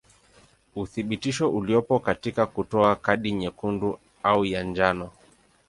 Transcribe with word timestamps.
Uthibitisho 0.75 1.49
uliopo 1.51 1.99
katika 1.99 2.45
kutoa 2.45 2.95
kadi 2.95 3.31
nyekundu 3.31 3.99
au 4.23 4.45
ya 4.45 4.63
njano. 4.63 5.11